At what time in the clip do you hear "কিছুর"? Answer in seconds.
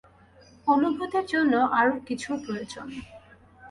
2.07-2.35